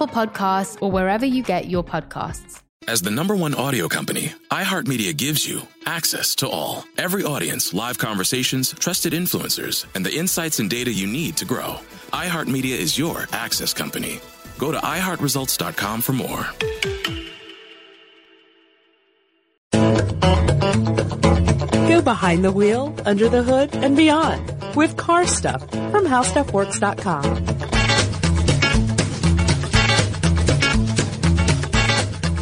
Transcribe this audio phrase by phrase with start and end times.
[0.00, 2.62] Apple Podcasts, or wherever you get your podcasts.
[2.88, 6.84] As the number one audio company, iHeartMedia gives you access to all.
[6.96, 11.76] Every audience, live conversations, trusted influencers, and the insights and data you need to grow.
[12.12, 14.20] iHeartMedia is your access company.
[14.56, 16.46] Go to iHeartResults.com for more.
[21.88, 27.79] Go behind the wheel, under the hood, and beyond with car stuff from howstuffworks.com.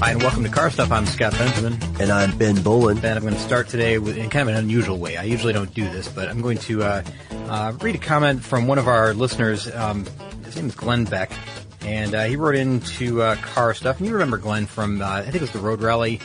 [0.00, 0.92] Hi, and welcome to Car Stuff.
[0.92, 1.77] I'm Scott Benjamin.
[1.98, 2.98] And I'm Ben Bowlin.
[2.98, 5.16] And I'm going to start today with, in kind of an unusual way.
[5.16, 8.69] I usually don't do this, but I'm going to uh, uh, read a comment from
[8.69, 9.69] one of our listeners.
[9.74, 10.06] Um,
[10.44, 11.32] his name is Glenn Beck,
[11.80, 13.98] and uh, he wrote into uh, Car Stuff.
[13.98, 16.20] And you remember Glenn from, uh, I think it was the Road Rally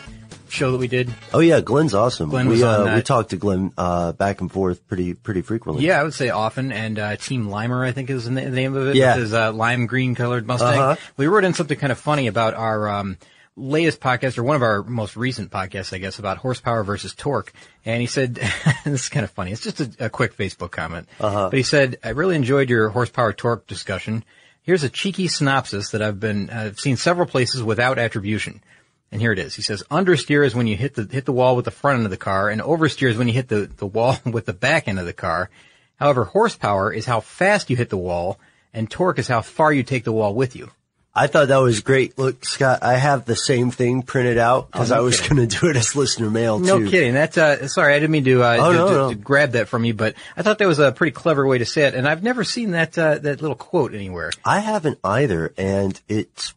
[0.49, 1.11] show that we did.
[1.33, 2.29] Oh yeah, Glenn's awesome.
[2.29, 5.83] Glenn we uh, we talked to Glenn uh, back and forth pretty pretty frequently.
[5.83, 6.71] Yeah, I would say often.
[6.71, 8.95] And uh, Team Limer, I think is the name of it.
[8.95, 9.15] Yeah.
[9.15, 10.79] His uh, lime green colored Mustang.
[10.79, 10.95] Uh-huh.
[11.17, 13.17] We wrote in something kind of funny about our um,
[13.55, 17.53] latest podcast, or one of our most recent podcasts, I guess, about horsepower versus torque.
[17.85, 18.35] And he said,
[18.83, 19.51] this is kind of funny.
[19.51, 21.07] It's just a, a quick Facebook comment.
[21.19, 21.49] Uh-huh.
[21.49, 24.23] But he said, I really enjoyed your horsepower torque discussion.
[24.63, 28.63] Here's a cheeky synopsis that I've been, I've seen several places without attribution.
[29.11, 29.53] And here it is.
[29.53, 32.05] He says, understeer is when you hit the, hit the wall with the front end
[32.05, 34.87] of the car and oversteer is when you hit the, the wall with the back
[34.87, 35.49] end of the car.
[35.97, 38.39] However, horsepower is how fast you hit the wall
[38.73, 40.71] and torque is how far you take the wall with you.
[41.15, 42.17] I thought that was great.
[42.17, 45.47] Look, Scott, I have the same thing printed out because Oh, no I was going
[45.47, 46.65] to do it as listener mail too.
[46.65, 46.89] No too.
[46.89, 47.13] kidding.
[47.13, 49.09] That's, uh, sorry, I didn't mean to, uh, Oh, to, no, to- no.
[49.09, 51.65] to grab that from you, but I thought that was a pretty clever way to
[51.65, 51.93] say it.
[51.93, 54.31] And I've never seen that, uh, that little quote anywhere.
[54.43, 56.55] I haven't either, and it's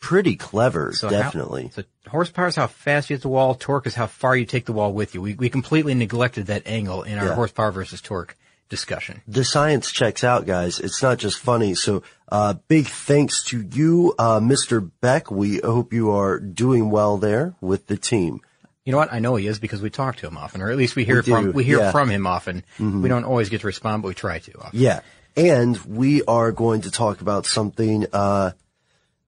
[0.00, 1.70] pretty clever, So how- definitely.
[1.74, 3.54] so horsepower is how fast you hit the wall.
[3.54, 5.20] Torque is how far you take the wall with you.
[5.20, 7.34] We, we completely neglected that angle in our Yeah.
[7.34, 8.36] horsepower versus torque
[8.72, 9.20] discussion.
[9.28, 10.80] the science checks out, guys.
[10.80, 11.74] It's not just funny.
[11.74, 14.90] So, uh, big thanks to you, uh, Mr.
[15.02, 15.30] Beck.
[15.30, 18.40] We hope you are doing well there with the team.
[18.86, 19.12] You know what?
[19.12, 21.16] I know he is because we talk to him often, or at least we hear
[21.16, 21.92] We from do, we hear yeah.
[21.92, 22.64] from him often.
[22.78, 23.02] Mhm.
[23.02, 24.58] We don't always get to respond, but we try to.
[24.58, 24.80] Often.
[24.80, 25.00] Yeah.
[25.36, 28.50] And we are going to talk about something, uh,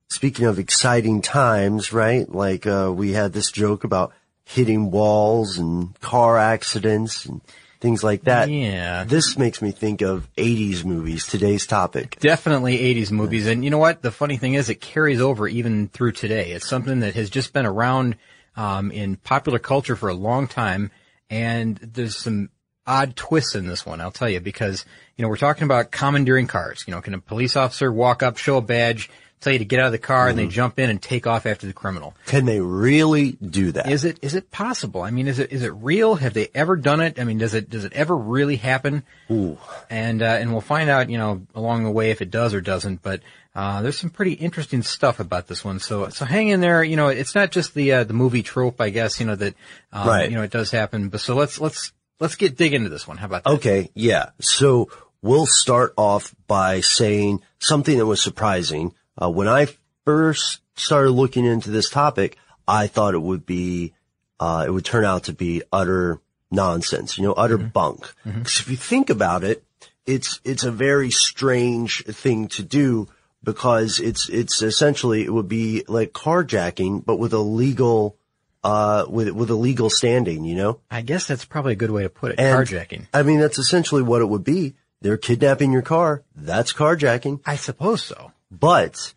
[0.09, 2.27] speaking of exciting times, right?
[2.29, 4.13] Like, uh, we had this joke about
[4.45, 7.41] hitting walls and car accidents and
[7.85, 8.49] things like that.
[8.49, 9.05] Yeah.
[9.05, 12.19] This makes me think of 80s movies, today's topic.
[12.19, 13.47] Definitely 80s movies.
[13.47, 14.01] And you know what?
[14.01, 16.53] The funny thing is it carries over even through today.
[16.53, 18.17] It's something that has just been around
[18.57, 20.93] um, in popular culture for a long time.
[21.29, 22.49] And there's some
[22.87, 24.87] odd twists in this one, I'll tell you, because,
[25.17, 26.85] you know, we're talking about commandeering cars.
[26.87, 29.11] You know, can a police officer walk up, show a badge,
[29.45, 31.47] tell you to get out of the car, and they jump in and take off
[31.47, 32.15] after the criminal?
[32.27, 33.91] Can they really do that?
[33.91, 35.03] Is it is it possible?
[35.03, 36.17] I mean, is it is it real?
[36.17, 37.21] Have they ever done it?
[37.21, 39.05] I mean, does it does it ever really happen?
[39.31, 39.59] Ooh.
[39.91, 42.61] And uh, and we'll find out, you know, along the way if it does or
[42.61, 43.03] doesn't.
[43.03, 43.21] But
[43.55, 45.79] uh, there's some pretty interesting stuff about this one.
[45.79, 46.83] So so hang in there.
[46.83, 49.21] You know, it's not just the uh, the movie trope, I guess.
[49.21, 49.55] You know that
[49.93, 50.31] um, Right.
[50.31, 51.09] You know, it does happen.
[51.09, 53.17] But so let's let's let's get dig into this one.
[53.17, 53.51] How about that?
[53.55, 54.31] Okay, yeah.
[54.41, 54.91] So
[55.23, 58.95] we'll start off by saying something that was surprising.
[59.21, 59.69] Uh, when I
[60.05, 62.37] first started looking into this topic,
[62.67, 63.93] I thought it would be,
[64.41, 68.13] uh, it would turn out to be utter nonsense, you know, utter bunk.
[68.25, 69.65] 'Cause if you think about it,
[70.07, 73.09] it's, it's a very strange thing to do
[73.43, 78.17] because it's, it's essentially, it would be like carjacking, but with a legal,
[78.63, 80.81] uh, with, with a legal standing, you know?
[80.91, 82.41] I guess that's probably a good way to put it.
[82.41, 83.07] And- Carjacking.
[83.13, 84.75] I mean, that's essentially what it would be.
[85.03, 86.23] They're kidnapping your car.
[86.35, 87.41] That's carjacking.
[87.45, 88.33] I suppose so.
[88.51, 89.15] But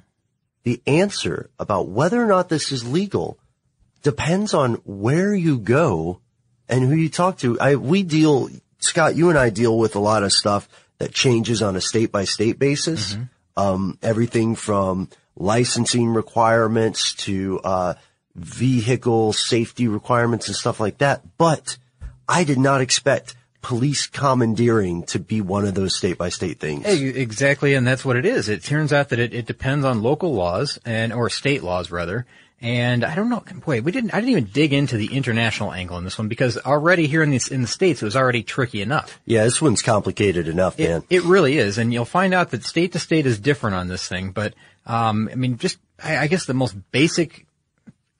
[0.63, 3.37] the answer about whether or not this is legal
[4.03, 6.19] depends on where you go
[6.69, 7.59] and who you talk to.
[7.59, 11.61] I, we deal, Scott, you and I deal with a lot of stuff that changes
[11.61, 13.17] on a state by state basis.
[13.55, 17.93] Um, everything from licensing requirements to, uh,
[18.37, 21.23] vehicle safety requirements and stuff like that.
[21.37, 21.77] But
[22.29, 23.35] I did not expect
[23.67, 26.85] police commandeering to be one of those state by state things.
[26.85, 28.47] Hey, exactly, and that's what it is.
[28.47, 32.25] It turns out that it, it depends on local laws and or state laws rather.
[32.61, 33.43] And I don't know.
[33.65, 34.13] Wait, we didn't.
[34.13, 37.29] I didn't even dig into the international angle in this one because already here in
[37.31, 39.19] the in the states it was already tricky enough.
[39.25, 41.03] Yeah, this one's complicated enough, It, man.
[41.09, 44.07] it really is, and you'll find out that state to state is different on this
[44.07, 44.31] thing.
[44.31, 44.53] But
[44.85, 47.45] um, I mean, just I, I guess the most basic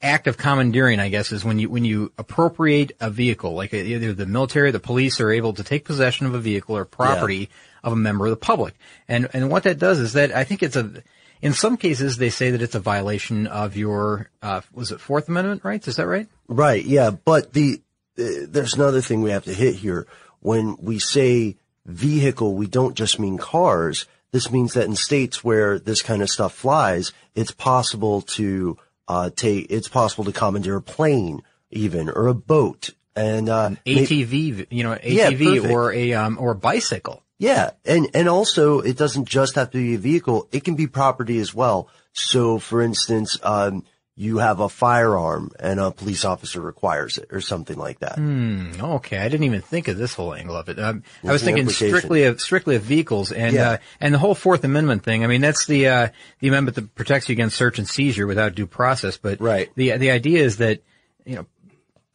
[0.02, 4.14] act of commandeering, I guess, is when you when you appropriate a vehicle, like either
[4.14, 7.50] the military or the police are able to take possession of a vehicle or property
[7.84, 8.76] of a member of the public.
[9.08, 11.04] And and what that does is that I think it's a
[11.42, 15.30] in some cases they say that it's a violation of your uh, was it Fourth
[15.30, 15.88] Amendment rights?
[15.88, 16.28] Is that right?
[16.48, 16.84] Right.
[16.84, 17.12] Yeah.
[17.12, 17.82] But the,
[18.18, 20.08] uh, there's another thing we have to hit here.
[20.40, 24.06] When we say vehicle, we don't just mean cars.
[24.32, 29.30] This means that in states where this kind of stuff flies, it's possible to, uh,
[29.36, 34.68] take, it's possible to commandeer a plane even or a boat and, uh, ma- ATV,
[34.70, 35.74] you know, ATV perfect.
[35.74, 37.24] or a um, or a bicycle.
[37.40, 40.88] Yeah, and and also it doesn't just have to be a vehicle; it can be
[40.88, 41.88] property as well.
[42.14, 43.84] So, for instance, um,
[44.20, 48.16] you have a firearm and a police officer requires it, or something like that.
[48.16, 50.80] Hmm, Okay, I didn't even think of this whole angle of it.
[50.80, 53.70] Um, I was thinking strictly of strictly of vehicles and Yeah.
[53.70, 55.24] uh, and the whole Fourth Amendment thing.
[55.24, 56.08] I mean, that's the uh,
[56.40, 59.18] the amendment that protects you against search and seizure without due process.
[59.18, 59.70] But Right.
[59.76, 60.82] the the idea is that
[61.24, 61.46] you know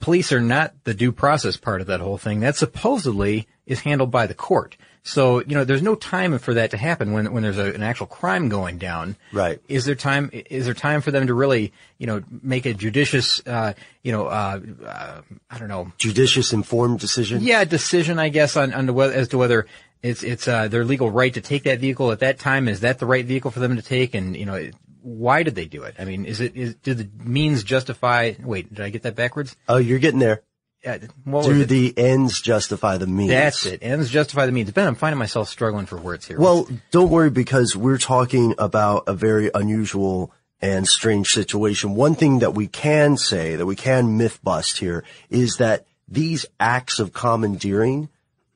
[0.00, 2.40] police are not the due process part of that whole thing.
[2.40, 4.76] That supposedly is handled by the court.
[5.04, 7.82] So you know, there's no time for that to happen when when there's a, an
[7.82, 9.16] actual crime going down.
[9.32, 9.60] Right.
[9.68, 10.30] Is there time?
[10.32, 14.26] Is there time for them to really, you know, make a judicious, uh, you know,
[14.26, 17.42] uh, uh, I don't know, Judicious informed decision.
[17.42, 19.66] yeah, decision, I guess, on, on whether, as to whether
[20.02, 22.68] it's it's uh, their legal right to take that vehicle at that time.
[22.68, 24.14] Is that the right vehicle for them to take?
[24.14, 24.70] And you know,
[25.02, 25.96] why did they do it?
[25.98, 28.34] I mean, is it is did the means justify?
[28.40, 29.56] Wait, did I get that backwards?
[29.68, 30.42] Oh, you're getting there.
[30.84, 30.98] Uh,
[31.42, 33.30] Do the ends justify the means?
[33.30, 33.80] That's it.
[33.82, 34.70] Ends justify the means.
[34.72, 36.40] Ben, I'm finding myself struggling for words here.
[36.40, 41.94] Well, don't worry because we're talking about a very unusual and strange situation.
[41.94, 46.46] One thing that we can say, that we can myth bust here, is that these
[46.58, 48.08] acts of commandeering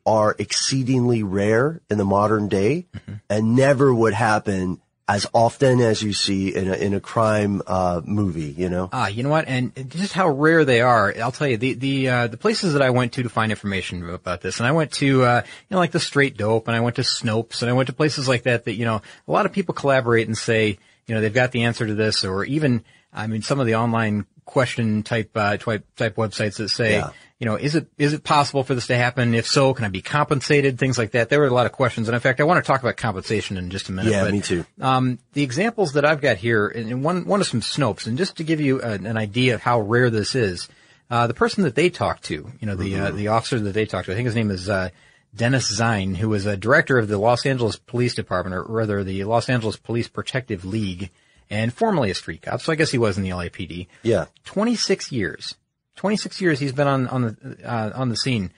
[0.04, 2.86] are exceedingly rare in the modern day
[3.28, 8.00] and never would happen as often as you see in a, in a crime, uh,
[8.04, 8.88] movie, you know?
[8.92, 9.46] Ah, you know what?
[9.46, 11.14] And just how rare they are.
[11.22, 14.08] I'll tell you the the uh, the places that I went to to find information
[14.08, 16.80] about this, and I went to uh, you know like the Straight Dope, and I
[16.80, 19.46] went to Snopes, and I went to places like that that you know a lot
[19.46, 22.84] of people collaborate and say you know they've got the answer to this, or even
[23.12, 26.92] I mean some of the online question type uh, type type websites that say.
[26.92, 27.10] Yeah.
[27.38, 29.34] You know, is it is it possible for this to happen?
[29.34, 30.78] If so, can I be compensated?
[30.78, 31.28] Things like that.
[31.28, 33.58] There were a lot of questions, and in fact, I want to talk about compensation
[33.58, 34.10] in just a minute.
[34.10, 34.64] Yeah, but, me too.
[34.80, 38.38] um, the examples that I've got here, and one one is from Snopes, and just
[38.38, 40.66] to give you an, an idea of how rare this is,
[41.10, 43.84] uh, the person that they talked to, you know, the uh, the officer that they
[43.84, 44.88] talked to, I think his name is uh,
[45.34, 49.24] Dennis Zine, who was a director of the Los Angeles Police Department, or rather the
[49.24, 51.10] Los Angeles Police Protective League,
[51.50, 52.60] and formerly a street cop.
[52.60, 53.88] So I guess he was in the LAPD.
[54.02, 54.26] Yeah.
[54.44, 55.54] 26 years.
[55.96, 58.52] 26 years he's been on, on the, uh, on the scene.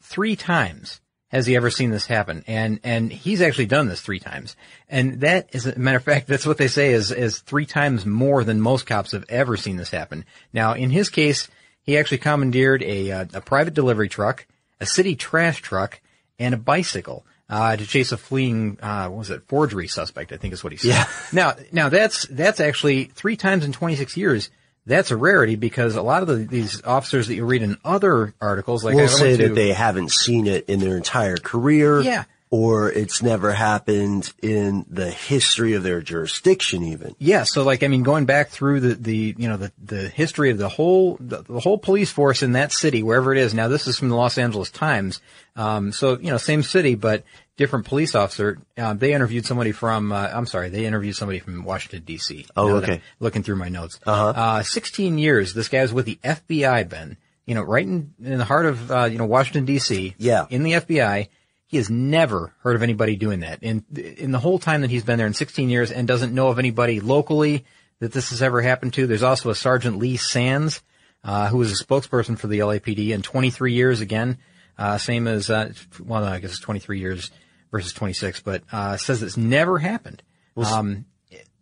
[0.00, 1.00] Three times
[1.34, 2.44] has he ever seen this happen.
[2.46, 4.54] And, and he's actually done this three times.
[4.88, 8.06] And that is, a matter of fact, that's what they say is, is three times
[8.06, 10.24] more than most cops have ever seen this happen.
[10.52, 11.48] Now, in his case,
[11.82, 14.46] he actually commandeered a, uh, a private delivery truck,
[14.80, 16.00] a city trash truck,
[16.38, 17.26] and a bicycle.
[17.48, 20.72] Uh, to chase a fleeing, uh, what was it, forgery suspect, I think is what
[20.72, 20.88] he said.
[20.88, 21.04] Yeah.
[21.32, 24.48] Now, now that's, that's actually three times in 26 years.
[24.86, 28.34] That's a rarity because a lot of the, these officers that you read in other
[28.40, 32.00] articles, like we'll say to- that they haven't seen it in their entire career.
[32.00, 32.24] Yeah.
[32.56, 37.16] Or it's never happened in the history of their jurisdiction even.
[37.18, 40.50] Yeah, so like I mean, going back through the the you know the the history
[40.50, 43.54] of the whole the, the whole police force in that city, wherever it is.
[43.54, 45.20] Now, this is from the Los Angeles Times,
[45.56, 47.24] um, so you know, same city but
[47.56, 48.58] different police officer.
[48.78, 52.46] Um, they interviewed somebody from uh, I'm sorry, they interviewed somebody from Washington D.C.
[52.56, 53.00] Oh, okay.
[53.18, 54.28] Looking through my notes, Uh-huh.
[54.28, 55.54] uh, 16 years.
[55.54, 57.16] This guy was with the FBI, Ben.
[57.46, 60.14] You know, right in in the heart of uh, you know Washington D.C.
[60.18, 60.46] Yeah.
[60.50, 61.28] in the FBI.
[61.74, 65.02] He has never heard of anybody doing that in in the whole time that he's
[65.02, 67.64] been there in 16 years, and doesn't know of anybody locally
[67.98, 69.08] that this has ever happened to.
[69.08, 70.82] There's also a Sergeant Lee Sands,
[71.24, 74.38] uh, who was a spokesperson for the LAPD in 23 years again,
[74.78, 77.32] uh, same as uh, well, I guess it's 23 years
[77.72, 80.22] versus 26, but uh, says it's never happened.
[80.56, 81.06] Um,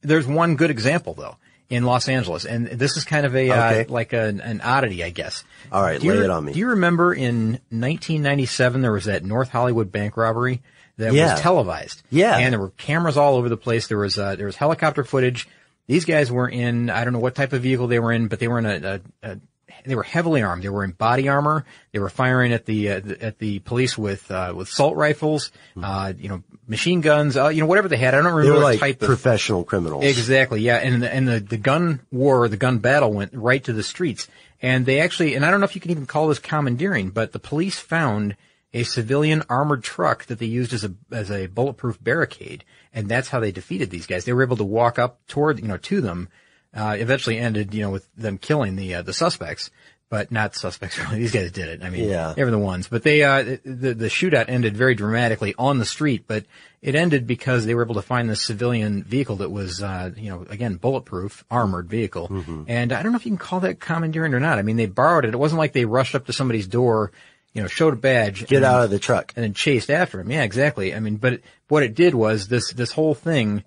[0.03, 1.39] there's one good example though
[1.73, 5.09] in Los Angeles, and this is kind of a uh, like an, an oddity, I
[5.11, 5.43] guess.
[5.73, 6.53] All right, Do you lay re- it on me.
[6.53, 10.63] Do you remember in 1997 there was that North Hollywood bank robbery
[10.99, 11.33] that Yeah.
[11.33, 12.03] was televised?
[12.11, 12.37] Yeah.
[12.37, 13.87] and there were cameras all over the place.
[13.89, 15.49] There was uh, there was helicopter footage.
[15.87, 18.39] These guys were in, I don't know what type of vehicle they were in, but
[18.39, 19.39] they were in a, a, a
[19.85, 20.63] they were heavily armed.
[20.63, 21.65] They were in body armor.
[21.93, 25.51] They were firing at the, uh, at the police with, uh, with assault rifles,
[25.83, 28.15] uh, you know, machine guns, uh, you know, whatever they had.
[28.15, 29.07] I don't remember They were like type of.
[29.07, 30.05] professional criminals.
[30.05, 30.77] Exactly, yeah.
[30.77, 34.29] And the, and the, the gun war, the gun battle went right to the streets.
[34.61, 37.33] And they actually, and I don't know if you can even call this commandeering, but
[37.33, 38.37] the police found
[38.73, 42.65] a civilian armored truck that they used as a, as a bulletproof barricade.
[42.95, 44.25] And that's how they defeated these guys.
[44.25, 46.29] They were able to walk up toward, you know, to them.
[46.75, 49.71] Uh, eventually ended, you know, with them killing the, uh, the suspects.
[50.09, 51.21] But not suspects really.
[51.21, 51.83] These guys did it.
[51.83, 52.35] I mean, Yeah.
[52.37, 52.87] they were the ones.
[52.87, 56.45] But they, uh, the, the shootout ended very dramatically on the street, but
[56.83, 60.29] it ended because they were able to find this civilian vehicle that was, uh, you
[60.29, 62.31] know, again, bulletproof, armored vehicle.
[62.69, 64.59] And I don't know if you can call that commandeering or not.
[64.59, 65.33] I mean, they borrowed it.
[65.33, 67.11] It wasn't like they rushed up to somebody's door,
[67.55, 68.41] you know, showed a badge.
[68.47, 69.33] Get and out of the truck.
[69.35, 70.31] and then chased after him.
[70.31, 70.95] Yeah, exactly.
[70.95, 73.65] I mean, but it, what it did was this, this whole thing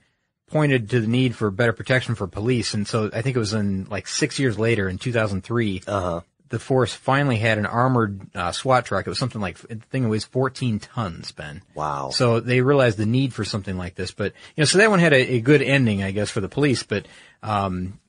[0.47, 2.73] pointed to the need for better protection for police.
[2.73, 6.21] And so I think it was in like six years later in 2003, Uh-huh.
[6.49, 9.07] the force finally had an armored uh, SWAT truck.
[9.07, 11.63] It was something like, the thing weighs 14 tons, Ben.
[11.73, 12.11] Wow.
[12.11, 14.11] So they realized the need for something like this.
[14.11, 16.49] But, you know, so that one had a, a good ending, I guess, for the
[16.49, 16.83] police.
[16.83, 17.07] But,
[17.41, 17.99] um,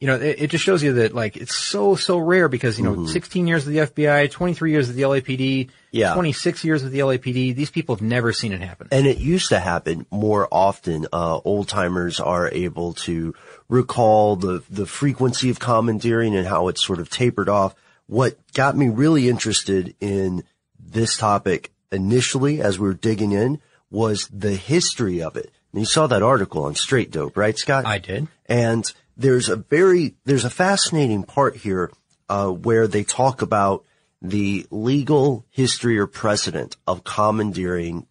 [0.00, 2.84] you know, it, it just shows you that like it's so, so rare because, you
[2.84, 5.98] know, 16 years of the FBI, 23 years of the LAPD, Mm-hmm.
[5.98, 6.14] Yeah.
[6.14, 7.54] 26 years of the LAPD.
[7.54, 8.88] These people have never seen it happen.
[8.92, 11.06] And it used to happen more often.
[11.12, 13.34] Uh, old timers are able to
[13.68, 17.74] recall the, the frequency of commandeering and how it's sort of tapered off.
[18.06, 20.44] What got me really interested in
[20.78, 25.50] this topic initially as we were digging in was the history of it.
[25.72, 27.84] And you saw that article on Straight Dope, right, Scott?
[27.84, 28.28] I did.
[28.46, 31.90] And there's a very, there's a fascinating part here,
[32.28, 33.84] uh, where they talk about
[34.22, 38.06] the legal history or precedent of commandeering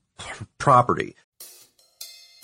[0.58, 1.16] property.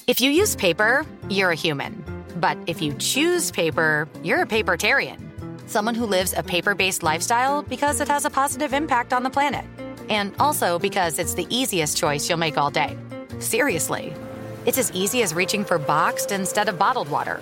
[0.07, 2.03] If you use paper, you're a human.
[2.37, 5.19] But if you choose paper, you're a papertarian.
[5.67, 9.29] Someone who lives a paper based lifestyle because it has a positive impact on the
[9.29, 9.65] planet.
[10.09, 12.97] And also because it's the easiest choice you'll make all day.
[13.39, 14.13] Seriously.
[14.65, 17.41] It's as easy as reaching for boxed instead of bottled water.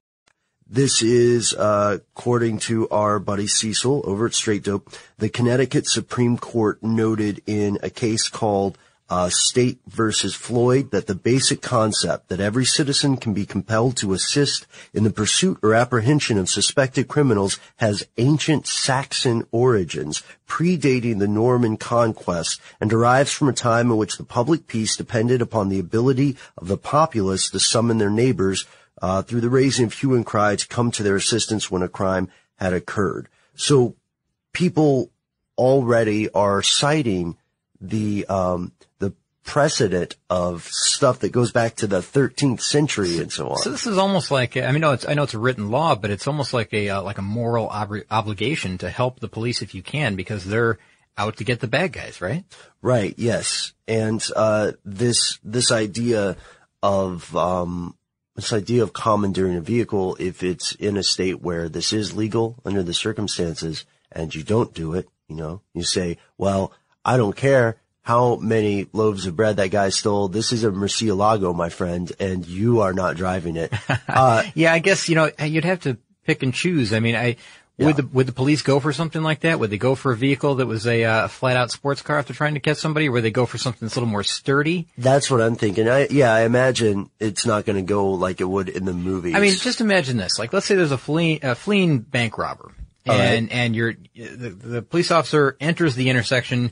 [0.73, 6.37] This is, uh, according to our buddy Cecil over at Straight Dope, the Connecticut Supreme
[6.37, 8.77] Court noted in a case called
[9.09, 14.13] uh, State versus Floyd that the basic concept that every citizen can be compelled to
[14.13, 21.27] assist in the pursuit or apprehension of suspected criminals has ancient Saxon origins, predating the
[21.27, 25.79] Norman conquest, and derives from a time in which the public peace depended upon the
[25.79, 28.65] ability of the populace to summon their neighbors
[29.01, 31.87] uh, through the raising of hue and cry to come to their assistance when a
[31.87, 33.27] crime had occurred.
[33.55, 33.95] So
[34.53, 35.09] people
[35.57, 37.37] already are citing
[37.79, 43.49] the, um, the precedent of stuff that goes back to the 13th century and so
[43.49, 43.57] on.
[43.57, 45.95] So this is almost like I mean, no, it's I know it's a written law,
[45.95, 49.61] but it's almost like a uh, like a moral ob- obligation to help the police
[49.61, 50.77] if you can because they're
[51.17, 52.43] out to get the bad guys, right?
[52.81, 53.13] Right.
[53.17, 53.73] Yes.
[53.87, 56.37] And uh, this this idea
[56.81, 57.95] of um,
[58.41, 62.57] this idea of commandeering a vehicle, if it's in a state where this is legal
[62.65, 66.73] under the circumstances, and you don't do it, you know, you say, "Well,
[67.05, 70.27] I don't care." How many loaves of bread that guy stole?
[70.27, 73.71] This is a Murcielago, my friend, and you are not driving it.
[74.07, 76.93] Uh, yeah, I guess you know you'd have to pick and choose.
[76.93, 77.37] I mean, I
[77.77, 79.59] would the would the police go for something like that?
[79.59, 82.27] Would they go for a vehicle that was a uh, flat out sports car if
[82.27, 84.23] they're trying to catch somebody, or would they go for something that's a little more
[84.23, 84.87] sturdy?
[84.97, 85.89] That's what I'm thinking.
[85.89, 89.35] I, yeah, I imagine it's not going to go like it would in the movies.
[89.35, 90.37] I mean, just imagine this.
[90.37, 92.71] Like, let's say there's a fleeing, a fleeing bank robber,
[93.07, 93.19] All right.
[93.19, 96.71] and and you're the, the police officer enters the intersection,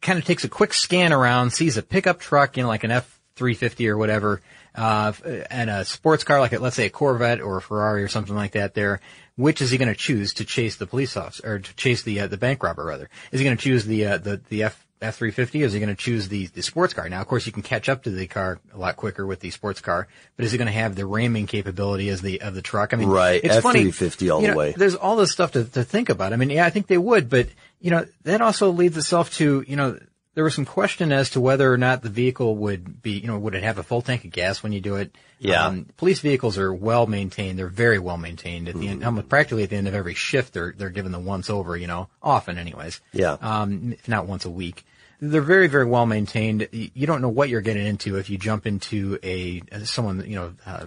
[0.00, 2.92] kind of takes a quick scan around, sees a pickup truck, you know, like an
[2.92, 4.40] F three fifty or whatever,
[4.74, 5.12] uh,
[5.50, 8.34] and a sports car, like a, let's say a Corvette or a Ferrari or something
[8.34, 8.74] like that.
[8.74, 9.00] There,
[9.36, 12.20] which is he going to choose to chase the police officer or to chase the
[12.20, 12.84] uh, the bank robber?
[12.84, 15.62] Rather, is he going to choose the uh, the the F F three fifty?
[15.62, 17.08] Is he going to choose the the sports car?
[17.08, 19.50] Now, of course, you can catch up to the car a lot quicker with the
[19.50, 22.62] sports car, but is he going to have the ramming capability as the of the
[22.62, 22.92] truck?
[22.92, 23.56] I mean, Right, It's.
[23.56, 24.74] F350 all you the way.
[24.76, 26.32] There's all this stuff to to think about.
[26.32, 27.48] I mean, yeah, I think they would, but
[27.80, 29.98] you know, that also leads itself to you know.
[30.34, 33.38] There was some question as to whether or not the vehicle would be, you know,
[33.38, 35.14] would it have a full tank of gas when you do it?
[35.40, 35.66] Yeah.
[35.66, 37.58] Um, police vehicles are well maintained.
[37.58, 38.68] They're very well maintained.
[38.68, 38.90] At the Mm-hmm.
[38.90, 41.76] end, almost practically at the end of every shift, they're they're given the once over.
[41.76, 43.00] You know, often anyways.
[43.12, 43.36] Yeah.
[43.40, 44.84] Um, if not once a week.
[45.22, 46.68] They're very very well maintained.
[46.72, 50.54] You don't know what you're getting into if you jump into a someone you know.
[50.64, 50.86] Uh,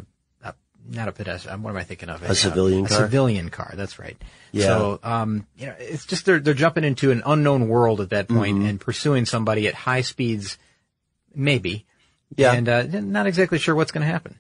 [0.90, 1.62] not a pedestrian.
[1.64, 2.24] What am I thinking of?
[2.24, 2.98] A civilian a car?
[2.98, 3.74] A civilian car.
[3.76, 4.18] That's right.
[4.52, 4.66] Yeah.
[4.66, 8.28] So, um, you know, it's just they're they're jumping into an unknown world at that
[8.28, 8.66] point Mm-hmm.
[8.68, 10.58] and pursuing somebody at high speeds,
[11.34, 11.86] maybe.
[12.36, 12.54] Yeah.
[12.54, 14.40] And uh, not exactly sure what's going to happen.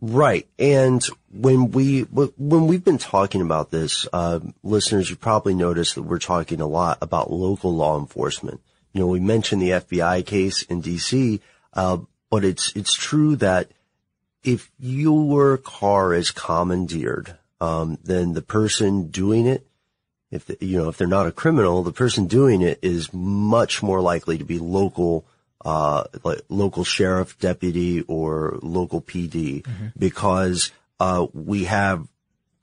[0.00, 0.46] Right.
[0.58, 6.02] And when we, when we've been talking about this, uh, listeners, you probably noticed that
[6.02, 8.60] we're talking a lot about local law enforcement.
[8.92, 11.40] You know, we mentioned the FBI case in DC,
[11.72, 11.98] uh,
[12.30, 13.70] but it's, it's true that
[14.44, 19.66] if your car is commandeered, um, then the person doing it,
[20.30, 23.82] if, the, you know, if they're not a criminal, the person doing it is much
[23.82, 25.24] more likely to be local,
[25.64, 29.66] uh, like local sheriff, deputy, or local PD
[29.98, 32.06] because, uh, we have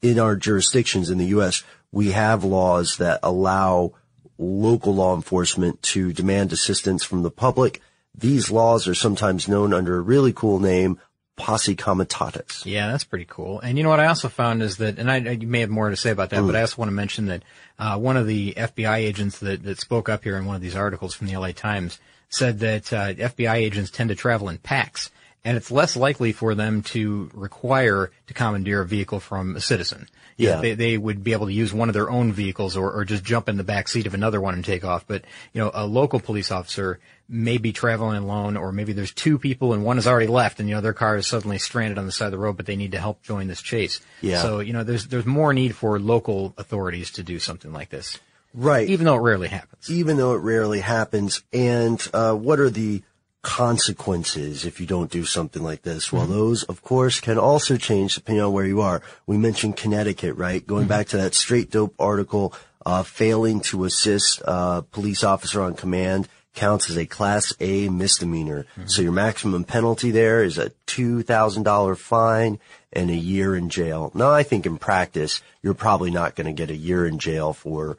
[0.02, 3.94] in our jurisdictions in the U.S., we have laws that allow
[4.38, 7.82] local law enforcement to demand assistance from the public.
[8.16, 11.00] These laws are sometimes known under a really cool name,
[11.42, 12.66] posse comitatus.
[12.66, 13.60] Yeah, that's pretty cool.
[13.60, 15.90] And you know what I also found is that, and I, you may have more
[15.90, 17.44] to say about that, but I also want to mention that
[17.80, 20.76] uh, one of the FBI agents that, that spoke up here in one of these
[20.76, 22.00] articles from the LA Times
[22.30, 25.10] said that uh, FBI agents tend to travel in packs,
[25.44, 30.08] and it's less likely for them to require to commandeer a vehicle from a citizen.
[30.38, 30.62] Yeah.
[30.62, 33.24] they, they would be able to use one of their own vehicles or, or just
[33.24, 35.06] jump in the back seat of another one and take off.
[35.06, 35.24] But,
[35.54, 37.00] you know, a local police officer
[37.30, 40.68] may be traveling alone or maybe there's two people and one has already left and,
[40.68, 42.76] you know, their car is suddenly stranded on the side of the road, but they
[42.76, 44.00] need to help join this chase.
[44.22, 44.42] Yeah.
[44.42, 48.20] So, you know, there's, there's more need for local authorities to do something like this.
[48.54, 48.90] Right.
[48.90, 49.90] Even though it rarely happens.
[49.90, 51.42] even though it rarely happens.
[51.54, 53.04] And uh, what are the
[53.42, 56.12] consequences if you don't do something like this?
[56.12, 56.34] Well, mm-hmm.
[56.34, 59.02] those, of course, can also change depending on where you are.
[59.26, 60.66] We mentioned Connecticut, right?
[60.66, 60.90] Going mm-hmm.
[60.90, 62.54] back to that straight dope article,
[62.86, 68.66] uh, failing to assist a police officer on command counts as a class A misdemeanor.
[68.72, 68.88] Mm-hmm.
[68.88, 72.60] So your maximum penalty there is a $2,000 fine
[72.94, 74.12] and a year in jail.
[74.14, 77.54] Now, I think in practice, you're probably not going to get a year in jail
[77.54, 77.98] for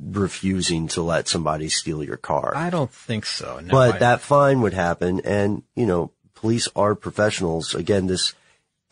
[0.00, 2.52] refusing to let somebody steal your car.
[2.56, 3.60] I don't think so.
[3.60, 7.74] No, but I- that fine would happen and, you know, police are professionals.
[7.74, 8.34] Again, this,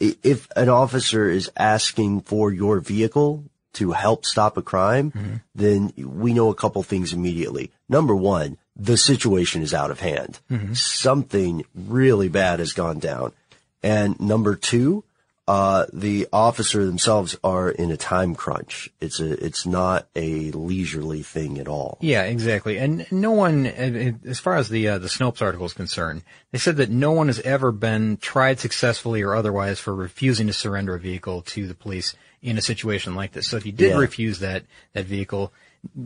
[0.00, 5.34] if an officer is asking for your vehicle to help stop a crime, Mm-hmm.
[5.54, 7.70] then we know a couple things immediately.
[7.88, 10.40] Number one, the situation is out of hand.
[10.50, 10.74] Mm-hmm.
[10.74, 13.32] Something really bad has gone down.
[13.82, 15.04] And number two,
[15.48, 18.90] uh, the officer themselves are in a time crunch.
[19.00, 21.98] It's a, it's not a leisurely thing at all.
[22.00, 22.78] Yeah, exactly.
[22.78, 26.76] And no one, as far as the uh, the Snopes article is concerned, they said
[26.76, 31.00] that no one has ever been tried successfully or otherwise for refusing to surrender a
[31.00, 33.48] vehicle to the police in a situation like this.
[33.48, 33.98] So if you did Yeah.
[33.98, 35.52] refuse that that vehicle,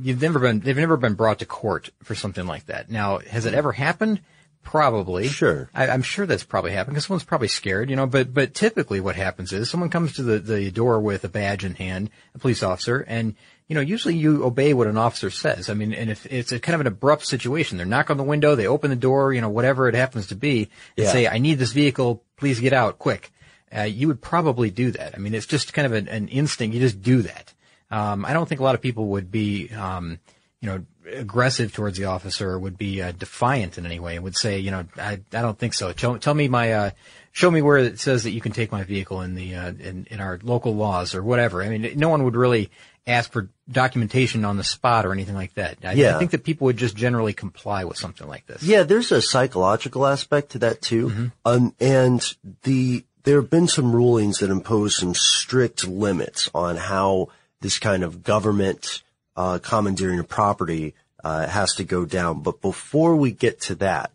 [0.03, 2.90] you've never been they've never been brought to court for something like that.
[2.90, 4.20] Now, has it ever happened?
[4.66, 5.29] Probably.
[5.29, 5.70] Sure.
[5.74, 8.07] I, I'm sure that's probably happened because someone's probably scared, you know.
[8.07, 11.64] But but typically, what happens is someone comes to the the door with a badge
[11.64, 13.35] in hand, a police officer, and
[13.68, 15.70] you know, usually you obey what an officer says.
[15.70, 18.22] I mean, and if it's a kind of an abrupt situation, they knock on the
[18.22, 21.12] window, they open the door, you know, whatever it happens to be, and Yeah.
[21.12, 23.33] say, I need this vehicle, please get out quick.
[23.76, 25.14] Uh, you would probably do that.
[25.16, 26.74] I mean, it's just kind of an, an instinct.
[26.74, 27.52] You just do that.
[27.90, 30.20] Um, I don't think a lot of people would be, um,
[30.61, 34.25] you know, aggressive towards the officer or would be uh, defiant in any way and
[34.25, 35.92] would say, you know, I, I don't think so.
[35.92, 36.90] Tell, tell me my, uh,
[37.33, 40.07] show me where it says that you can take my vehicle in the, uh, in,
[40.11, 41.62] in our local laws or whatever.
[41.62, 42.71] I mean, no one would really
[43.07, 45.79] ask for documentation on the spot or anything like that.
[45.85, 46.16] I, Yeah.
[46.16, 48.62] I think that people would just generally comply with something like this.
[48.62, 51.31] Yeah, there's a psychological aspect to that too.
[51.45, 57.29] Um, and the, there have been some rulings that impose some strict limits on how
[57.61, 59.03] this kind of government,
[59.37, 62.42] uh, commandeering of property, uh, has to go down.
[62.42, 64.11] But before we get to that,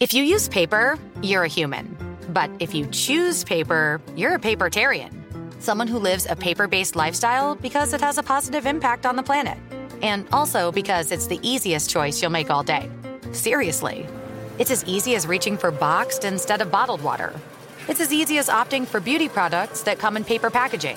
[0.00, 1.94] If you use paper, you're a human.
[2.32, 5.12] But if you choose paper, you're a papertarian.
[5.60, 9.22] Someone who lives a paper based lifestyle because it has a positive impact on the
[9.22, 9.58] planet.
[10.00, 12.88] And also because it's the easiest choice you'll make all day.
[13.32, 14.06] Seriously.
[14.58, 17.34] It's as easy as reaching for boxed instead of bottled water.
[17.86, 20.96] It's as easy as opting for beauty products that come in paper packaging.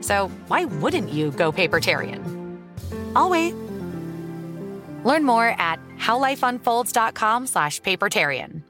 [0.00, 2.20] So why wouldn't you go papertarian?
[3.14, 3.54] I'll wait.
[5.04, 8.62] Learn more at howlifeunfolds.com slash papertarian.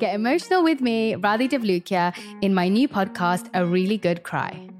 [0.00, 4.68] Get emotional with me, Radhi Devlukia, in my new podcast, A Really Good Cry.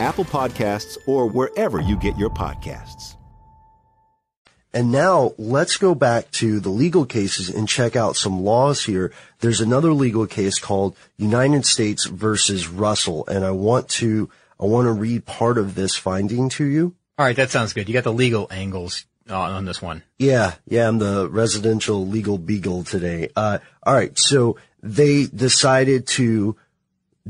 [0.00, 3.16] Apple Podcasts, or wherever you get your podcasts.
[4.74, 9.12] And now let's go back to the legal cases and check out some laws here.
[9.38, 14.28] There's another legal case called United States versus Russell, and I want to
[14.58, 16.94] I want to read part of this finding to you.
[17.18, 17.88] All right, that sounds good.
[17.88, 20.02] You got the legal angles uh, on this one.
[20.18, 23.28] Yeah, yeah, I'm the residential legal beagle today.
[23.36, 26.56] Uh, all right, so they decided to,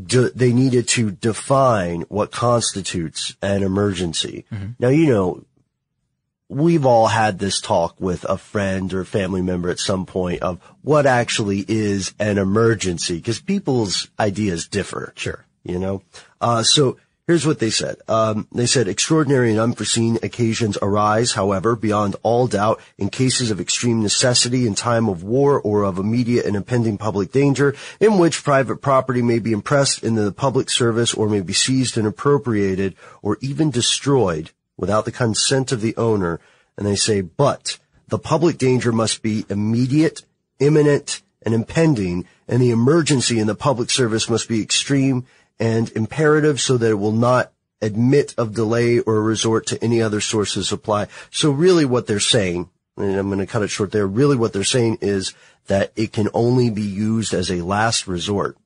[0.01, 4.45] de- they needed to define what constitutes an emergency.
[4.79, 5.45] Now, you know,
[6.49, 10.61] we've all had this talk with a friend or family member at some point of
[10.83, 15.13] what actually is an emergency, because people's ideas differ.
[15.17, 15.45] Sure.
[15.65, 16.03] You know?
[16.41, 17.97] Uh, so here's what they said.
[18.09, 23.61] Um, they said extraordinary and unforeseen occasions arise, however, beyond all doubt in cases of
[23.61, 28.45] extreme necessity in time of war or of immediate and impending public danger in which
[28.45, 32.95] private property may be impressed into the public service or may be seized and appropriated
[33.23, 36.41] or even destroyed without the consent of the owner.
[36.77, 40.23] And they say, but the public danger must be immediate,
[40.59, 45.27] imminent, and impending, and the emergency in the public service must be extreme
[45.59, 50.21] and imperative so that it will not admit of delay or resort to any other
[50.21, 51.07] source of supply.
[51.31, 54.53] So really what they're saying, and I'm going to cut it short there, really what
[54.53, 55.35] they're saying is
[55.67, 58.57] that it can only be used as a last resort.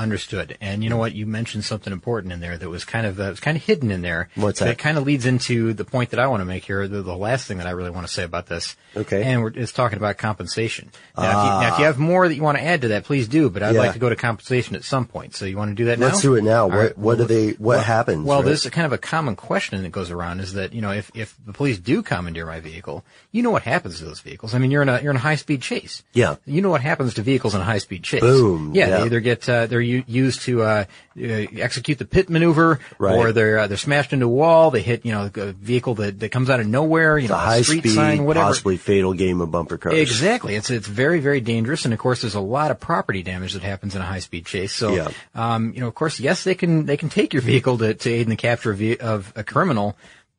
[0.00, 0.56] Understood.
[0.62, 1.14] And you know what?
[1.14, 3.90] You mentioned something important in there that was kind of uh, was kind of hidden
[3.90, 4.30] in there.
[4.34, 4.64] What's that?
[4.64, 6.88] That kind of leads into the point that I want to make here.
[6.88, 8.76] The, the last thing that I really want to say about this.
[8.96, 9.22] Okay.
[9.22, 10.90] And we're, it's talking about compensation.
[11.18, 11.78] Now, if you, now, if Ah.
[11.80, 13.50] you have more that you want to add to that, please do.
[13.50, 13.80] But I'd Yeah.
[13.82, 15.34] like to go to compensation at some point.
[15.36, 16.06] So you want to do that now?
[16.06, 16.62] Let's do it now.
[16.62, 16.98] All What- right.
[16.98, 18.46] what do they- what well, happens, Well, right?
[18.46, 21.10] there's a kind of a common question that goes around is that you know if
[21.14, 24.54] if the police do commandeer my vehicle, you know what happens to those vehicles.
[24.54, 26.02] I mean, you're in a you're in a high speed chase.
[26.14, 26.36] Yeah.
[26.46, 28.20] You know what happens to vehicles in a high speed chase.
[28.22, 28.72] Boom.
[28.74, 28.98] Yeah, Yeah.
[28.98, 30.84] they either get uh, they're u- used to uh,
[31.18, 33.14] uh, execute the pit maneuver, Right.
[33.16, 34.70] or they're uh, they're smashed into a wall.
[34.70, 37.18] They hit you know a vehicle that, that comes out of nowhere.
[37.18, 38.46] You It's know, high street speed, sign, whatever.
[38.46, 39.94] possibly fatal game of bumper cars.
[39.96, 40.54] Exactly.
[40.54, 43.62] It's it's very very dangerous, and of course, there's a lot of property damage that
[43.62, 44.72] happens in a high speed chase.
[44.72, 45.08] So, Yeah.
[45.34, 48.10] um, you know, of course, yes, they can they can take your vehicle to, to
[48.10, 49.96] aid in the capture of, of a criminal,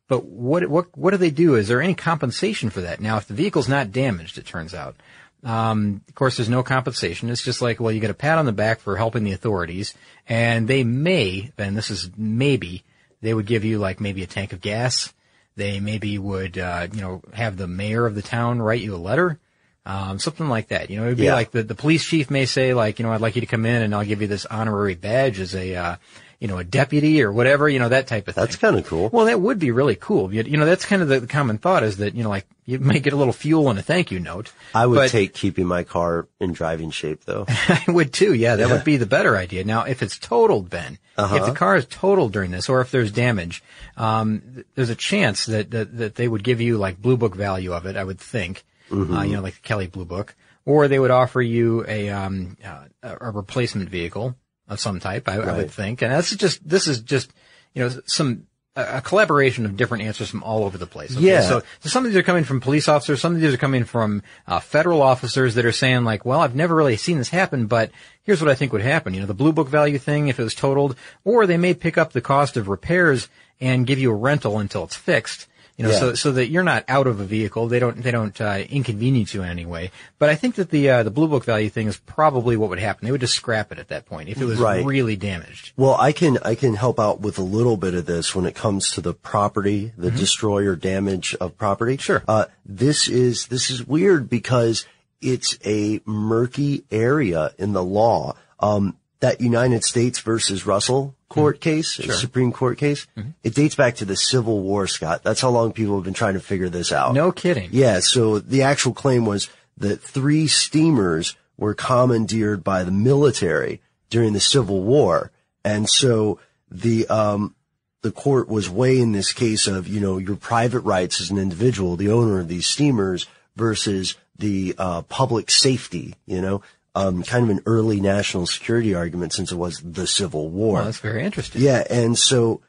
[0.08, 1.56] but what what what do they do?
[1.56, 3.00] Is there any compensation for that?
[3.00, 4.96] Now, if the vehicle's not damaged, it turns out.
[5.44, 7.30] Um, of course, there's no compensation.
[7.30, 9.94] It's just like, well, you get a pat on the back for helping the authorities,
[10.28, 12.84] and they may, and this is maybe,
[13.22, 15.14] they would give you like maybe a tank of gas.
[15.56, 18.98] They maybe would, uh, you know, have the mayor of the town write you a
[18.98, 19.40] letter,
[19.86, 20.90] um, something like that.
[20.90, 21.34] You know, it'd be Yeah.
[21.34, 23.66] like the, the police chief may say, like, you know, I'd like you to come
[23.66, 25.96] in and I'll give you this honorary badge as a, uh,
[26.42, 28.44] you know, a deputy or whatever, you know, that type of thing.
[28.44, 29.10] That's kind of cool.
[29.14, 30.34] Well, that would be really cool.
[30.34, 32.48] You, you know, that's kind of the, the common thought is that, you know, like,
[32.66, 34.52] you might get a little fuel and a thank you note.
[34.76, 37.46] I would take keeping my car in driving shape though.
[37.50, 38.34] I would too.
[38.34, 38.74] Yeah, that Yeah.
[38.74, 39.64] would be the better idea.
[39.64, 41.36] Now, if it's totaled, Ben, Uh-huh.
[41.36, 43.64] if the car is totaled during this, or if there's damage,
[43.96, 47.72] um, there's a chance that, that that they would give you like blue book value
[47.74, 47.96] of it.
[47.96, 49.16] I would think, Mhm.
[49.16, 52.58] uh, you know, like the Kelley Blue Book, or they would offer you a um
[52.66, 54.36] uh, a replacement vehicle
[54.72, 55.30] of some type.
[55.30, 57.32] I, I would think, and that's just this is just
[57.74, 58.48] you know some.
[58.74, 61.12] A a collaboration of different answers from all over the place.
[61.18, 61.26] okay?
[61.26, 61.42] Yeah.
[61.42, 63.20] So, so some of these are coming from police officers.
[63.20, 66.56] Some of these are coming from uh, federal officers that are saying like, well, I've
[66.56, 67.92] never really seen this happen, but
[68.24, 69.14] here's what I think would happen.
[69.14, 71.98] You know, the blue book value thing, if it was totaled, or they may pick
[71.98, 73.28] up the cost of repairs
[73.60, 75.48] and give you a rental until it's fixed.
[75.82, 76.00] You know, Yeah.
[76.00, 77.68] so so that you're not out of a vehicle.
[77.68, 79.90] They don't they don't uh, inconvenience you in any way.
[80.20, 82.80] But I think that the uh, the blue book value thing is probably what would
[82.80, 83.06] happen.
[83.06, 84.86] They would just scrap it at that point if it was Right.
[84.86, 85.72] really damaged.
[85.76, 88.54] Well, I can I can help out with a little bit of this when it
[88.54, 91.94] comes to the property, the destroy or damage of property.
[91.94, 92.02] Mm-hmm.
[92.02, 92.24] Sure.
[92.28, 94.86] Uh, this is this is weird because
[95.22, 98.36] it's a murky area in the law.
[98.60, 102.10] Um, that United States versus Russell court case, Mm-hmm.
[102.10, 102.20] Sure.
[102.20, 103.08] Supreme Court case,
[103.44, 105.24] it dates back to the Civil War, Scott.
[105.24, 107.14] That's how long people have been trying to figure this out.
[107.14, 107.70] No kidding.
[107.72, 114.34] Yeah, so the actual claim was that three steamers were commandeered by the military during
[114.34, 115.32] the Civil War.
[115.64, 117.56] And so the, um,
[118.02, 121.96] the court was weighing this case of, you know, your private rights as an individual,
[121.96, 126.62] the owner of these steamers versus the, uh, public safety, you know,
[126.96, 130.76] um, kind of an early national security argument since it was the Civil War.
[130.76, 131.62] Well, that's very interesting.
[131.62, 132.62] Yeah, and so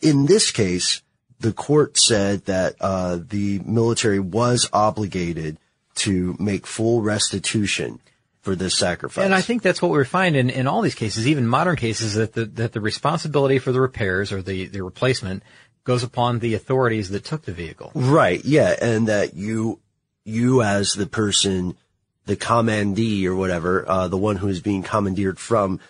[0.00, 1.02] in this case,
[1.40, 5.58] the court said that uh, the military was obligated
[5.96, 8.00] to make full restitution
[8.40, 9.24] for this sacrifice.
[9.24, 12.14] And I think that's what we find in, in all these cases, even modern cases,
[12.14, 15.42] that the, that the responsibility for the repairs or the, the replacement
[15.84, 17.90] goes upon the authorities that took the vehicle.
[17.94, 19.80] right, yeah, and that you
[20.24, 21.76] you as the person,
[22.26, 25.80] the commandee or whatever, uh, the one who is being commandeered from.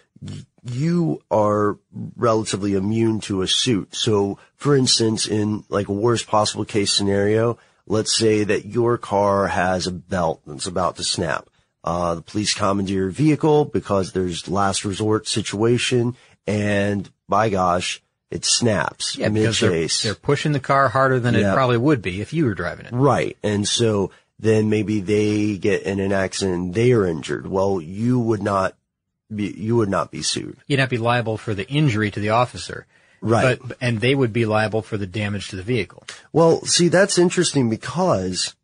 [0.69, 1.79] You are
[2.17, 3.95] relatively immune to a suit.
[3.95, 9.47] So, for instance, in like a worst possible case scenario, let's say that your car
[9.47, 11.49] has a belt that's about to snap.
[11.85, 16.17] Uh, the police commandeer your vehicle because there's last resort situation
[16.49, 20.03] and by gosh, it snaps Yeah, because they're, mid-chase.
[20.03, 21.53] they're pushing the car harder than Yeah.
[21.53, 22.93] it probably would be if you were driving it.
[22.93, 23.37] Right.
[23.45, 27.47] And so then maybe they get in an accident and they are injured.
[27.47, 28.77] Well, you would not
[29.35, 30.59] be, you would not be sued.
[30.67, 32.87] You'd not be liable for the injury to the officer.
[33.23, 33.59] Right.
[33.61, 36.05] But, and they would be liable for the damage to the vehicle.
[36.33, 38.55] Well, see, that's interesting because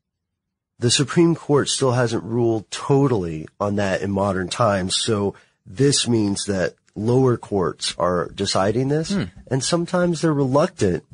[0.78, 4.96] the Supreme Court still hasn't ruled totally on that in modern times.
[4.96, 9.24] So this means that lower courts are deciding this Hmm.
[9.46, 11.04] and sometimes they're reluctant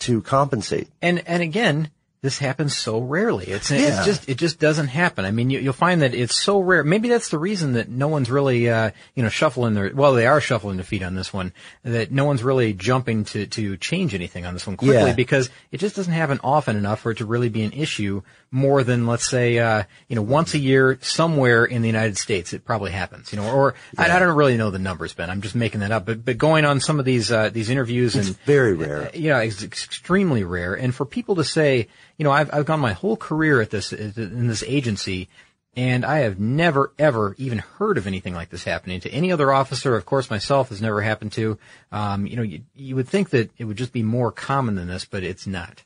[0.00, 0.88] to compensate.
[1.02, 1.90] And and again,
[2.22, 3.46] this happens so rarely.
[3.46, 3.78] It's Yeah.
[3.98, 5.24] it's just it just doesn't happen.
[5.24, 6.84] I mean, you, you'll find that it's so rare.
[6.84, 10.26] Maybe that's the reason that no one's really uh, you know shuffling their well, they
[10.26, 11.52] are shuffling their feet on this one.
[11.82, 15.12] That no one's really jumping to to change anything on this one quickly Yeah.
[15.14, 18.22] because it just doesn't happen often enough for it to really be an issue.
[18.54, 22.52] More than let's say uh, you know once a year somewhere in the United States,
[22.52, 23.32] it probably happens.
[23.32, 25.30] You know, or I, I don't really know the numbers, Ben.
[25.30, 26.04] I'm just making that up.
[26.06, 29.10] But but going on some of these uh, these interviews It's and very rare.
[29.14, 30.74] yeah, it's extremely rare.
[30.74, 33.92] And for people to say, you know, I've, I've gone my whole career at this,
[33.92, 35.28] in this agency
[35.74, 39.50] And I have never, ever even heard of anything like this happening to any other
[39.52, 39.96] officer.
[39.96, 41.58] Of course, myself has never happened to.
[41.90, 44.88] Um, you know, you, you would think that it would just be more common than
[44.88, 45.82] this, but it's not.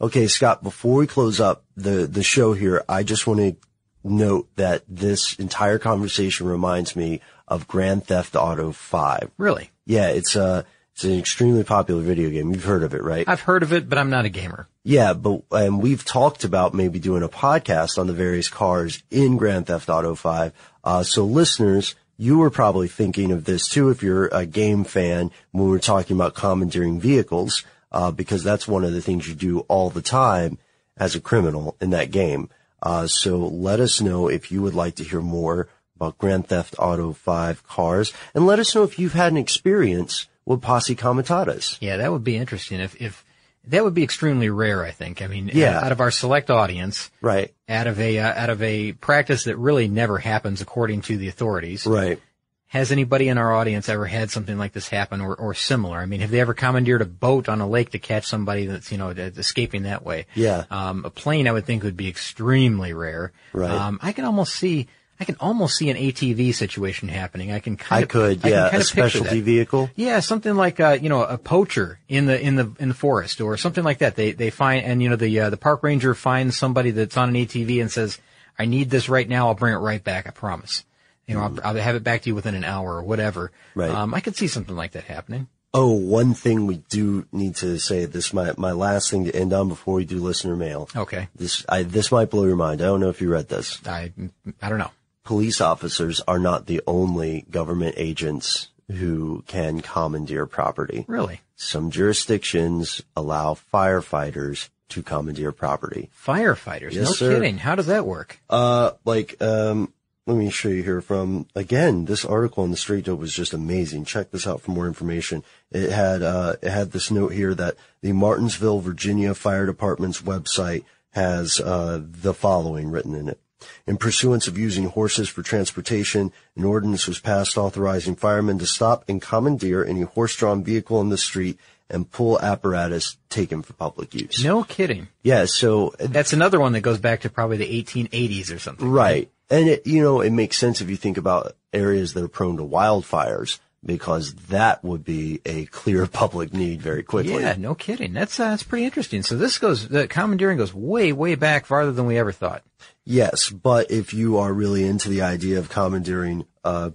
[0.00, 3.56] Okay, Scott, before we close up the, the show here, I just want to
[4.02, 9.30] note that this entire conversation reminds me of Grand Theft Auto 5.
[9.36, 9.70] Really?
[9.84, 12.52] Yeah, it's a, it's an extremely popular video game.
[12.52, 13.26] You've heard of it, right?
[13.26, 14.68] I've heard of it, but I'm not a gamer.
[14.84, 19.36] Yeah, but and we've talked about maybe doing a podcast on the various cars in
[19.36, 20.52] Grand Theft Auto 5.
[20.84, 25.30] Uh, so listeners, you were probably thinking of this too if you're a game fan
[25.52, 29.60] when we're talking about commandeering vehicles, uh, because that's one of the things you do
[29.60, 30.58] all the time
[30.96, 32.50] as a criminal in that game.
[32.82, 36.74] Uh, so let us know if you would like to hear more about Grand Theft
[36.78, 41.78] Auto 5 cars and let us know if you've had an experience with posse comitatus.
[41.80, 42.80] Yeah, that would be interesting.
[42.80, 43.24] If, if,
[43.68, 45.22] that would be extremely rare, I think.
[45.22, 45.78] I mean, Yeah.
[45.78, 47.54] out of our select audience, Right.
[47.68, 51.28] out of a, uh, out of a practice that really never happens according to the
[51.28, 51.86] authorities.
[51.86, 52.20] Right.
[52.66, 55.98] Has anybody in our audience ever had something like this happen or, or similar?
[55.98, 58.90] I mean, have they ever commandeered a boat on a lake to catch somebody that's,
[58.90, 60.26] you know, that's escaping that way?
[60.34, 60.64] Yeah.
[60.70, 63.30] Um, a plane I would think would be extremely rare.
[63.52, 63.70] Right.
[63.70, 64.88] Um, I can almost see,
[65.22, 67.52] I can almost see an ATV situation happening.
[67.52, 69.88] I can kind I of, could, I yeah, a specialty vehicle.
[69.94, 73.40] Yeah, something like uh, you know a poacher in the in the in the forest
[73.40, 74.16] or something like that.
[74.16, 77.28] They they find and you know the uh, the park ranger finds somebody that's on
[77.28, 78.18] an ATV and says,
[78.58, 79.46] "I need this right now.
[79.46, 80.26] I'll bring it right back.
[80.26, 80.84] I promise."
[81.28, 83.52] You know, I'll, I'll have it back to you within an hour or whatever.
[83.76, 83.92] Right.
[83.92, 85.46] Um, I could see something like that happening.
[85.72, 88.06] Oh, one thing we do need to say.
[88.06, 90.88] This my my last thing to end on before we do listener mail.
[90.96, 91.28] Okay.
[91.36, 92.82] This I this might blow your mind.
[92.82, 93.78] I don't know if you read this.
[93.86, 94.12] I
[94.60, 94.90] I don't know.
[95.24, 101.04] Police officers are not the only government agents who can commandeer property.
[101.08, 101.40] Really?
[101.54, 106.10] Some jurisdictions allow firefighters to commandeer property.
[106.26, 106.92] Firefighters?
[106.92, 107.34] Yes, no sir.
[107.34, 107.58] kidding.
[107.58, 108.40] How does that work?
[108.50, 109.92] Uh, like, um,
[110.26, 113.54] let me show you here from, again, this article in the Straight Dope was just
[113.54, 114.04] amazing.
[114.04, 115.44] Check this out for more information.
[115.70, 120.84] It had, uh, it had this note here that the Martinsville, Virginia Fire Department's website
[121.10, 123.38] has, uh, the following written in it.
[123.86, 129.04] In pursuance of using horses for transportation, an ordinance was passed authorizing firemen to stop
[129.08, 131.58] and commandeer any horse-drawn vehicle in the street
[131.90, 134.42] and pull apparatus taken for public use.
[134.42, 135.08] No kidding.
[135.22, 138.88] Yeah, so That's another one that goes back to probably the 1880s or something.
[138.88, 139.30] Right.
[139.50, 142.56] And it, you know, it makes sense if you think about areas that are prone
[142.56, 147.42] to wildfires because that would be a clear public need very quickly.
[147.42, 148.12] Yeah, no kidding.
[148.12, 149.22] That's uh, that's pretty interesting.
[149.22, 152.62] So this goes, the commandeering goes way, way back, farther than we ever thought.
[153.04, 156.90] Yes, but if you are really into the idea of commandeering uh,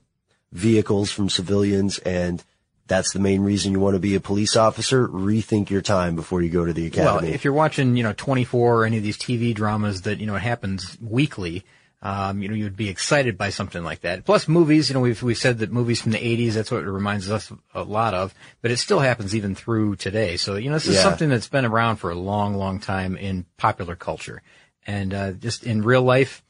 [0.51, 2.43] vehicles from civilians and
[2.87, 6.41] that's the main reason you want to be a police officer, rethink your time before
[6.41, 7.27] you go to the academy.
[7.27, 10.25] Well, if you're watching, you know, 24 or any of these TV dramas that, you
[10.25, 11.65] know, it happens weekly,
[12.01, 14.23] um, you know, you'd be excited by something like that.
[14.25, 16.89] Plus movies, you know, we've, we've said that movies from the 80s, that's what it
[16.89, 20.37] reminds us a lot of, but it still happens even through today.
[20.37, 21.03] So, you know, this is Yeah.
[21.03, 24.41] something that's been around for a long, long time in popular culture.
[24.85, 26.43] And, uh, just in real life,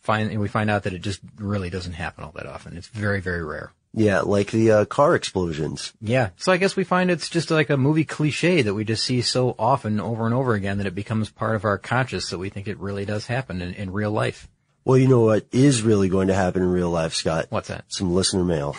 [0.00, 2.76] find, and we find out that it just really doesn't happen all that often.
[2.76, 3.72] It's very, very rare.
[3.94, 5.92] yeah, like the uh, car explosions.
[6.00, 6.30] Yeah.
[6.36, 9.22] So I guess we find it's just like a movie cliche that we just see
[9.22, 12.48] so often over and over again that it becomes part of our conscious that we
[12.50, 14.48] think it really does happen in, in real life.
[14.84, 17.46] Well, you know what is really going to happen in real life, Scott?
[17.50, 17.84] What's that?
[17.88, 18.76] Some listener mail.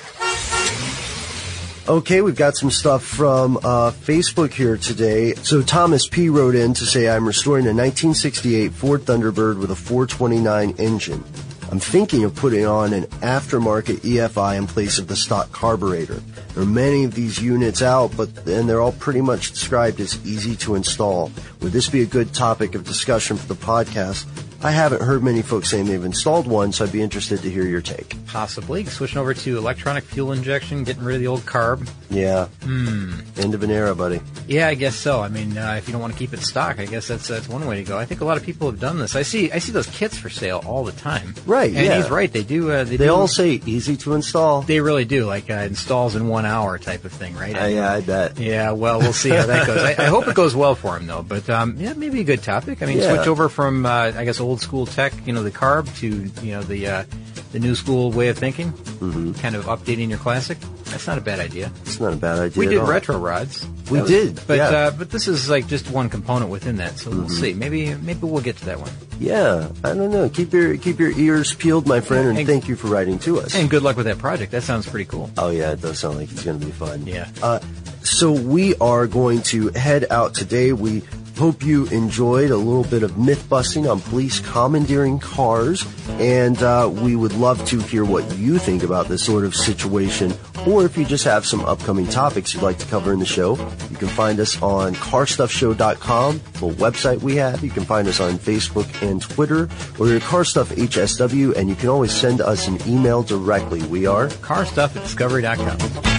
[1.88, 5.33] Okay, we've got some stuff from uh, Facebook here today.
[5.33, 9.75] So Thomas P wrote in to say, I'm restoring a 1968 Ford Thunderbird with a
[9.75, 11.23] 429 engine.
[11.71, 16.21] I'm thinking of putting on an aftermarket EFI in place of the stock carburetor.
[16.53, 20.23] There are many of these units out, but and they're all pretty much described as
[20.25, 21.31] easy to install.
[21.62, 24.25] Would this be a good topic of discussion for the podcast?
[24.61, 27.63] I haven't heard many folks saying they've installed one, so I'd be interested to hear
[27.63, 28.13] your take.
[28.27, 31.89] Possibly switching over to electronic fuel injection, getting rid of the old carb.
[32.09, 32.47] Yeah.
[32.63, 33.19] Hmm.
[33.37, 34.19] End of an era, buddy.
[34.47, 35.21] Yeah, I guess so.
[35.21, 37.47] I mean, uh, if you don't want to keep it stock, I guess that's that's
[37.47, 37.97] one way to go.
[37.97, 39.15] I think a lot of people have done this.
[39.15, 41.35] I see I see those kits for sale all the time.
[41.45, 41.95] Right, And yeah.
[42.01, 42.31] he's right.
[42.31, 42.69] They do.
[42.71, 44.63] Uh, they They do, all say easy to install.
[44.63, 45.25] They really do.
[45.25, 47.55] Like uh, installs in one hour type of thing, right?
[47.55, 48.37] Uh, yeah, I bet.
[48.39, 49.81] Yeah, well, we'll see how that goes.
[49.81, 51.23] I, I hope it goes well for him, though.
[51.23, 52.81] But um, yeah, maybe a good topic.
[52.83, 53.15] I mean, Yeah.
[53.15, 56.08] switch over from uh, I guess old school tech, you know, the carb to
[56.45, 57.04] you know the uh,
[57.52, 58.71] the new school way of thinking.
[58.73, 59.33] Mm-hmm.
[59.33, 60.58] Kind of updating your classic.
[60.85, 61.71] That's not a bad idea.
[61.83, 62.60] It's not a bad idea.
[62.60, 63.65] We did retro rods.
[63.91, 64.69] We That did, but yeah.
[64.69, 66.97] uh, but this is like just one component within that.
[66.97, 67.39] So we'll Mhm.
[67.41, 67.54] see.
[67.54, 68.91] Maybe maybe we'll get to that one.
[69.19, 70.29] Yeah, I don't know.
[70.29, 73.39] Keep your keep your ears peeled, my friend, and, And- thank you for writing to
[73.39, 73.54] us.
[73.56, 74.52] And good luck with that project.
[74.52, 75.29] That sounds pretty cool.
[75.37, 77.06] Oh yeah, it does sound like it's going to be fun.
[77.06, 77.27] Yeah.
[77.43, 77.60] Uh,
[78.04, 80.71] so we are going to head out today.
[80.73, 81.04] We
[81.40, 85.85] Hope you enjoyed a little bit of myth busting on police commandeering cars,
[86.19, 90.33] and uh, we would love to hear what you think about this sort of situation,
[90.67, 93.52] or if you just have some upcoming topics you'd like to cover in the show.
[93.90, 97.63] You can find us on carstuffshow.com, the website we have.
[97.63, 101.75] You can find us on Facebook and Twitter, or your Car Stuff HSW, and you
[101.75, 103.81] can always send us an email directly.
[103.83, 106.18] We are carstuff at discovery.com.